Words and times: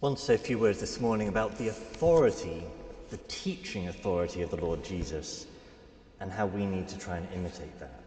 want 0.00 0.16
to 0.16 0.24
say 0.24 0.34
a 0.34 0.38
few 0.38 0.58
words 0.58 0.80
this 0.80 0.98
morning 0.98 1.28
about 1.28 1.58
the 1.58 1.68
authority, 1.68 2.64
the 3.10 3.18
teaching 3.28 3.88
authority 3.88 4.40
of 4.40 4.50
the 4.50 4.56
Lord 4.56 4.82
Jesus, 4.82 5.46
and 6.20 6.32
how 6.32 6.46
we 6.46 6.64
need 6.64 6.88
to 6.88 6.98
try 6.98 7.18
and 7.18 7.28
imitate 7.34 7.78
that. 7.80 8.00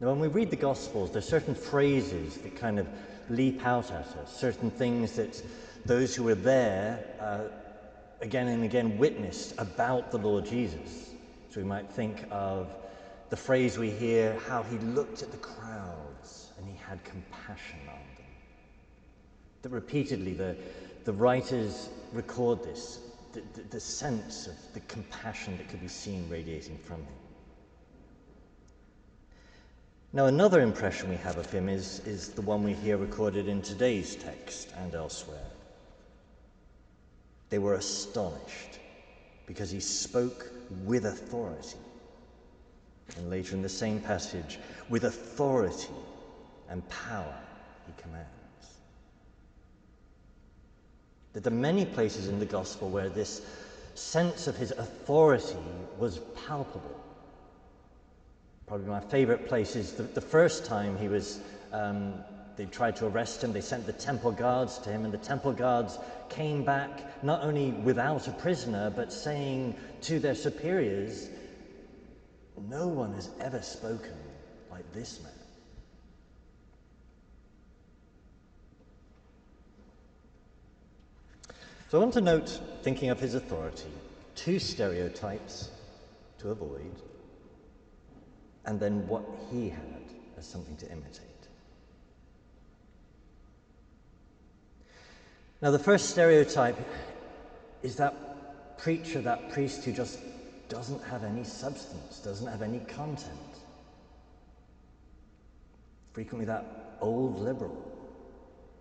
Now, 0.00 0.08
when 0.08 0.20
we 0.20 0.28
read 0.28 0.50
the 0.50 0.56
Gospels, 0.56 1.10
there 1.10 1.20
are 1.20 1.22
certain 1.22 1.54
phrases 1.54 2.36
that 2.38 2.56
kind 2.56 2.78
of 2.78 2.86
leap 3.30 3.64
out 3.64 3.90
at 3.90 4.06
us, 4.18 4.36
certain 4.38 4.70
things 4.70 5.12
that 5.12 5.42
those 5.86 6.14
who 6.14 6.24
were 6.24 6.34
there 6.34 7.02
uh, 7.18 7.44
again 8.20 8.48
and 8.48 8.64
again 8.64 8.98
witnessed 8.98 9.54
about 9.56 10.10
the 10.10 10.18
Lord 10.18 10.44
Jesus. 10.44 11.14
So 11.48 11.60
we 11.60 11.66
might 11.66 11.88
think 11.90 12.22
of 12.30 12.68
the 13.30 13.36
phrase 13.36 13.78
we 13.78 13.90
hear, 13.90 14.38
how 14.46 14.62
he 14.62 14.76
looked 14.78 15.22
at 15.22 15.30
the 15.30 15.38
crowds 15.38 16.52
and 16.58 16.66
he 16.66 16.76
had 16.76 17.02
compassion 17.02 17.78
on 17.88 17.94
them. 17.94 18.17
That 19.62 19.70
repeatedly 19.70 20.34
the, 20.34 20.56
the 21.04 21.12
writers 21.12 21.88
record 22.12 22.62
this, 22.62 23.00
the, 23.32 23.42
the, 23.54 23.62
the 23.70 23.80
sense 23.80 24.46
of 24.46 24.54
the 24.72 24.80
compassion 24.80 25.56
that 25.58 25.68
could 25.68 25.80
be 25.80 25.88
seen 25.88 26.28
radiating 26.30 26.78
from 26.78 26.96
him. 26.96 27.14
Now, 30.12 30.26
another 30.26 30.62
impression 30.62 31.10
we 31.10 31.16
have 31.16 31.36
of 31.36 31.50
him 31.50 31.68
is, 31.68 32.00
is 32.06 32.30
the 32.30 32.40
one 32.40 32.62
we 32.62 32.72
hear 32.72 32.96
recorded 32.96 33.46
in 33.46 33.60
today's 33.60 34.16
text 34.16 34.72
and 34.78 34.94
elsewhere. 34.94 35.50
They 37.50 37.58
were 37.58 37.74
astonished 37.74 38.78
because 39.46 39.70
he 39.70 39.80
spoke 39.80 40.50
with 40.84 41.04
authority. 41.04 41.78
And 43.16 43.28
later 43.28 43.54
in 43.54 43.62
the 43.62 43.68
same 43.68 44.00
passage, 44.00 44.58
with 44.88 45.04
authority 45.04 45.88
and 46.70 46.86
power, 46.88 47.34
he 47.86 48.02
commands. 48.02 48.37
That 51.38 51.44
there 51.44 51.52
are 51.52 51.62
many 51.72 51.84
places 51.84 52.26
in 52.26 52.40
the 52.40 52.46
gospel 52.46 52.90
where 52.90 53.08
this 53.08 53.42
sense 53.94 54.48
of 54.48 54.56
his 54.56 54.72
authority 54.72 55.56
was 55.96 56.18
palpable. 56.48 57.00
Probably 58.66 58.88
my 58.88 58.98
favorite 58.98 59.46
place 59.46 59.76
is 59.76 59.92
the, 59.92 60.02
the 60.02 60.20
first 60.20 60.64
time 60.64 60.98
he 60.98 61.06
was, 61.06 61.38
um, 61.72 62.14
they 62.56 62.64
tried 62.64 62.96
to 62.96 63.06
arrest 63.06 63.44
him, 63.44 63.52
they 63.52 63.60
sent 63.60 63.86
the 63.86 63.92
temple 63.92 64.32
guards 64.32 64.78
to 64.78 64.90
him, 64.90 65.04
and 65.04 65.14
the 65.14 65.18
temple 65.18 65.52
guards 65.52 66.00
came 66.28 66.64
back 66.64 67.22
not 67.22 67.44
only 67.44 67.70
without 67.70 68.26
a 68.26 68.32
prisoner, 68.32 68.90
but 68.90 69.12
saying 69.12 69.76
to 70.00 70.18
their 70.18 70.34
superiors, 70.34 71.28
No 72.68 72.88
one 72.88 73.14
has 73.14 73.30
ever 73.40 73.62
spoken 73.62 74.18
like 74.72 74.92
this 74.92 75.22
man. 75.22 75.30
So 81.88 81.98
I 81.98 82.02
want 82.02 82.12
to 82.14 82.20
note, 82.20 82.60
thinking 82.82 83.08
of 83.08 83.18
his 83.18 83.34
authority, 83.34 83.88
two 84.34 84.58
stereotypes 84.58 85.70
to 86.36 86.50
avoid, 86.50 86.94
and 88.66 88.78
then 88.78 89.08
what 89.08 89.24
he 89.50 89.70
had 89.70 90.04
as 90.36 90.46
something 90.46 90.76
to 90.76 90.92
imitate. 90.92 91.24
Now, 95.62 95.70
the 95.70 95.78
first 95.78 96.10
stereotype 96.10 96.78
is 97.82 97.96
that 97.96 98.76
preacher, 98.76 99.22
that 99.22 99.50
priest 99.50 99.82
who 99.84 99.92
just 99.92 100.18
doesn't 100.68 101.02
have 101.04 101.24
any 101.24 101.42
substance, 101.42 102.18
doesn't 102.18 102.48
have 102.48 102.60
any 102.60 102.80
content. 102.80 103.32
Frequently, 106.12 106.44
that 106.44 106.98
old 107.00 107.40
liberal 107.40 107.82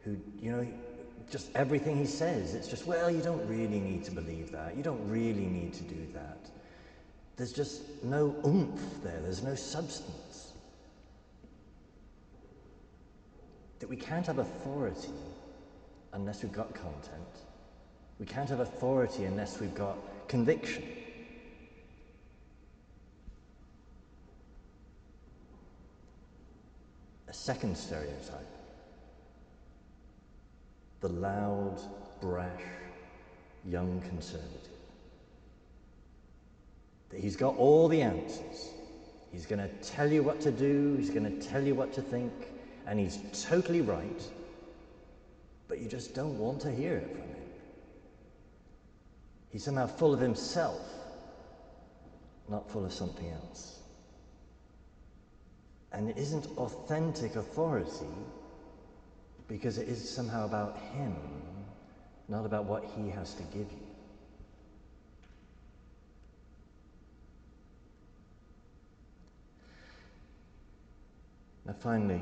who, 0.04 0.18
you 0.42 0.52
know, 0.52 0.68
just 1.30 1.50
everything 1.56 1.98
he 1.98 2.06
says, 2.06 2.54
it's 2.56 2.68
just, 2.68 2.88
well, 2.88 3.12
you 3.12 3.22
don't 3.22 3.46
really 3.48 3.80
need 3.80 4.04
to 4.06 4.12
believe 4.12 4.52
that. 4.52 4.78
You 4.78 4.84
don't 4.84 5.10
really 5.10 5.46
need 5.46 5.74
to 5.74 5.84
do 5.84 6.08
that. 6.14 6.38
There's 7.36 7.52
just 7.52 7.82
no 8.04 8.36
oomph 8.46 8.82
there, 9.04 9.20
there's 9.22 9.44
no 9.44 9.56
substance. 9.56 10.54
That 13.80 13.90
we 13.90 13.98
can't 13.98 14.26
have 14.26 14.40
authority 14.40 15.10
unless 16.14 16.42
we've 16.42 16.54
got 16.54 16.74
content. 16.74 17.44
We 18.20 18.26
can't 18.26 18.50
have 18.50 18.62
authority 18.62 19.26
unless 19.26 19.60
we've 19.60 19.76
got 19.76 19.98
conviction. 20.28 20.84
A 27.28 27.34
second 27.34 27.78
stereotype 27.78 28.57
the 31.02 31.10
loud, 31.10 31.80
brash, 32.22 32.62
young 33.66 34.02
conservative. 34.02 34.52
That 37.10 37.20
he's 37.20 37.36
got 37.36 37.56
all 37.58 37.88
the 37.88 38.02
answers. 38.02 38.70
He's 39.32 39.46
going 39.46 39.60
to 39.60 39.74
tell 39.82 40.12
you 40.12 40.24
what 40.24 40.42
to 40.42 40.52
do, 40.52 40.96
he's 40.98 41.10
going 41.10 41.24
to 41.24 41.48
tell 41.48 41.64
you 41.64 41.76
what 41.76 41.94
to 41.94 42.02
think, 42.02 42.32
and 42.86 43.00
he's 43.00 43.20
totally 43.32 43.82
right 43.82 44.22
but 45.68 45.80
you 45.80 45.88
just 45.88 46.14
don't 46.14 46.38
want 46.38 46.62
to 46.62 46.72
hear 46.72 46.98
it 46.98 47.10
from 47.12 47.22
him. 47.22 47.36
He's 49.50 49.64
somehow 49.64 49.88
full 49.88 50.14
of 50.14 50.20
himself, 50.20 50.82
not 52.50 52.70
full 52.70 52.86
of 52.86 52.94
something 52.94 53.30
else. 53.30 53.80
And 55.92 56.10
it 56.10 56.18
isn't 56.18 56.46
authentic 56.58 57.36
authority 57.36 58.06
because 59.48 59.78
it 59.78 59.88
is 59.88 60.08
somehow 60.10 60.46
about 60.46 60.78
him, 60.94 61.16
not 62.28 62.46
about 62.46 62.66
what 62.66 62.84
he 62.84 63.10
has 63.10 63.34
to 63.36 63.44
give 63.44 63.72
you. 63.72 63.88
Now, 71.66 71.76
finally, 71.80 72.22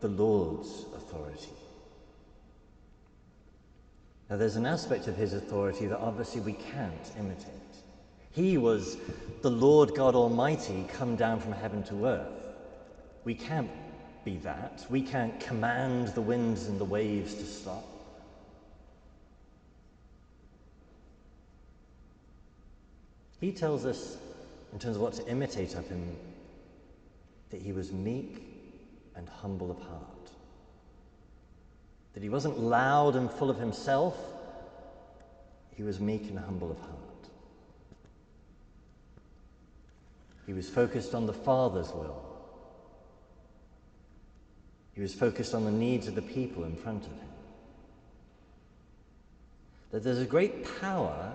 the 0.00 0.08
Lord's 0.08 0.86
authority. 0.96 1.52
Now, 4.28 4.36
there's 4.36 4.56
an 4.56 4.66
aspect 4.66 5.06
of 5.06 5.16
his 5.16 5.34
authority 5.34 5.86
that 5.86 5.98
obviously 5.98 6.40
we 6.40 6.54
can't 6.54 7.12
imitate. 7.18 7.52
He 8.32 8.58
was 8.58 8.96
the 9.42 9.50
Lord 9.50 9.94
God 9.94 10.14
Almighty 10.14 10.86
come 10.92 11.16
down 11.16 11.40
from 11.40 11.52
heaven 11.52 11.82
to 11.84 12.06
earth. 12.06 12.28
We 13.24 13.34
can't 13.34 13.70
be 14.26 14.36
that. 14.38 14.84
We 14.90 15.00
can't 15.00 15.40
command 15.40 16.08
the 16.08 16.20
winds 16.20 16.66
and 16.66 16.78
the 16.78 16.84
waves 16.84 17.34
to 17.36 17.44
stop. 17.44 17.84
He 23.40 23.52
tells 23.52 23.86
us, 23.86 24.18
in 24.74 24.78
terms 24.78 24.96
of 24.96 25.02
what 25.02 25.14
to 25.14 25.26
imitate 25.26 25.74
of 25.76 25.88
him, 25.88 26.14
that 27.48 27.62
he 27.62 27.72
was 27.72 27.90
meek 27.90 28.42
and 29.14 29.26
humble 29.28 29.70
of 29.70 29.78
heart 29.78 30.16
that 32.16 32.22
he 32.22 32.30
wasn't 32.30 32.58
loud 32.58 33.14
and 33.14 33.30
full 33.30 33.50
of 33.50 33.58
himself, 33.58 34.16
he 35.76 35.82
was 35.82 36.00
meek 36.00 36.22
and 36.30 36.38
humble 36.38 36.70
of 36.70 36.80
heart. 36.80 37.28
He 40.46 40.54
was 40.54 40.66
focused 40.66 41.14
on 41.14 41.26
the 41.26 41.34
Father's 41.34 41.92
will. 41.92 42.25
He 44.96 45.02
was 45.02 45.14
focused 45.14 45.54
on 45.54 45.64
the 45.64 45.70
needs 45.70 46.08
of 46.08 46.14
the 46.14 46.22
people 46.22 46.64
in 46.64 46.74
front 46.74 47.04
of 47.04 47.12
him. 47.12 47.28
That 49.92 50.02
there's 50.02 50.18
a 50.18 50.26
great 50.26 50.64
power 50.80 51.32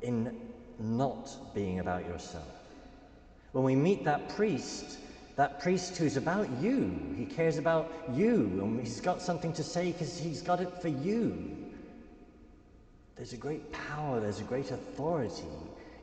in 0.00 0.34
not 0.78 1.54
being 1.54 1.80
about 1.80 2.06
yourself. 2.06 2.48
When 3.52 3.62
we 3.62 3.76
meet 3.76 4.04
that 4.04 4.30
priest, 4.30 4.98
that 5.36 5.60
priest 5.60 5.98
who's 5.98 6.16
about 6.16 6.48
you. 6.62 6.98
He 7.16 7.26
cares 7.26 7.58
about 7.58 7.92
you, 8.14 8.58
and 8.62 8.80
he's 8.80 9.02
got 9.02 9.20
something 9.20 9.52
to 9.52 9.62
say 9.62 9.92
because 9.92 10.18
he's 10.18 10.40
got 10.40 10.62
it 10.62 10.80
for 10.80 10.88
you. 10.88 11.54
There's 13.16 13.34
a 13.34 13.38
great 13.38 13.70
power, 13.72 14.18
there's 14.18 14.40
a 14.40 14.44
great 14.44 14.70
authority 14.70 15.44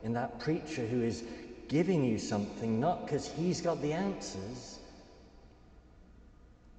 in 0.04 0.12
that 0.12 0.38
preacher 0.38 0.86
who 0.86 1.02
is 1.02 1.24
giving 1.66 2.04
you 2.04 2.18
something, 2.18 2.78
not 2.78 3.06
because 3.06 3.28
he's 3.32 3.60
got 3.60 3.82
the 3.82 3.92
answers, 3.92 4.78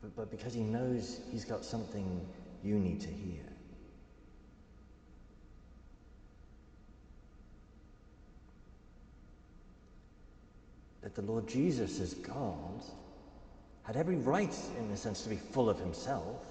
but, 0.06 0.16
but 0.16 0.32
because 0.32 0.54
he 0.54 0.62
knows 0.62 1.20
he's 1.32 1.46
got 1.46 1.66
something 1.66 2.26
you 2.64 2.76
need 2.76 3.02
to 3.02 3.10
hear. 3.10 3.42
that 11.02 11.14
the 11.14 11.22
Lord 11.22 11.48
Jesus, 11.48 12.00
as 12.00 12.16
God, 12.16 12.84
had 13.84 13.96
every 13.96 14.16
right, 14.16 14.52
in 14.80 14.90
a 14.90 14.98
sense, 14.98 15.22
to 15.22 15.30
be 15.30 15.36
full 15.36 15.70
of 15.70 15.78
himself. 15.78 16.44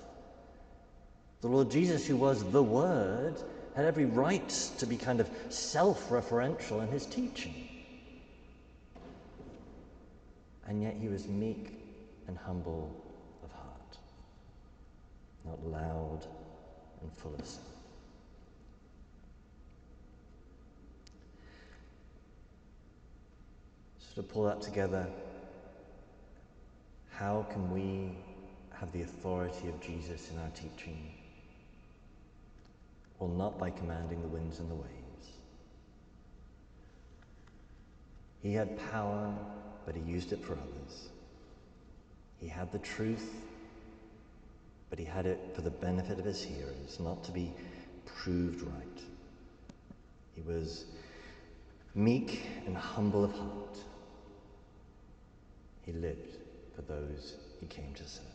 The 1.41 1.49
Lord 1.49 1.73
Jesus, 1.73 2.07
who 2.07 2.17
was 2.17 2.49
the 2.53 2.63
Word, 2.63 3.35
had 3.75 3.85
every 3.85 4.05
right 4.05 4.49
to 4.79 4.87
be 4.87 4.97
kind 4.97 5.19
of 5.19 5.29
self 5.49 6.09
referential 6.09 6.85
in 6.85 6.89
his 6.89 7.05
teaching. 7.05 7.69
And 10.69 10.81
yet 10.81 10.95
he 11.01 11.09
was 11.09 11.27
meek 11.27 11.73
and 12.29 12.39
humble. 12.39 13.04
Not 15.45 15.65
loud 15.67 16.27
and 17.03 17.13
full 17.13 17.35
of 17.35 17.47
sound. 17.47 17.67
So, 23.99 24.23
to 24.23 24.23
pull 24.23 24.45
that 24.45 24.63
together, 24.63 25.07
how 27.11 27.47
can 27.51 27.71
we 27.73 28.17
have 28.73 28.91
the 28.93 29.03
authority 29.03 29.69
of 29.69 29.81
Jesus 29.81 30.31
in 30.31 30.39
our 30.39 30.51
teaching? 30.51 31.13
Well, 33.19 33.31
not 33.31 33.59
by 33.59 33.71
commanding 33.71 34.21
the 34.21 34.29
winds 34.29 34.59
and 34.59 34.71
the 34.71 34.75
waves. 34.75 34.91
He 38.43 38.53
had 38.53 38.79
power, 38.91 39.35
but 39.87 39.95
he 39.97 40.03
used 40.03 40.33
it 40.33 40.45
for 40.45 40.53
others. 40.53 41.09
He 42.39 42.49
had 42.49 42.71
the 42.73 42.79
truth, 42.79 43.35
but 44.95 45.01
he 45.01 45.05
had 45.05 45.27
it 45.27 45.41
for 45.57 45.61
the 45.63 45.73
benefit 45.73 46.21
of 46.21 46.25
his 46.25 46.41
hearers, 46.41 47.01
not 47.01 47.25
to 47.25 47.33
be 47.33 47.53
proved 48.07 48.63
right. 48.63 49.03
He 50.37 50.41
was 50.41 50.85
meek 51.97 52.47
and 52.65 52.77
humble 52.77 53.25
of 53.25 53.33
heart. 53.33 53.77
He 55.83 55.91
lived 55.91 56.37
for 56.77 56.83
those 56.83 57.35
he 57.59 57.67
came 57.67 57.93
to 57.95 58.05
serve. 58.07 58.34